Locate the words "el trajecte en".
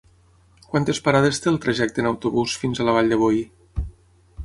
1.53-2.09